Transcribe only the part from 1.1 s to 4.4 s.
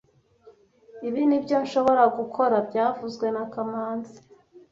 nibyo nshobora gukora byavuzwe na kamanzi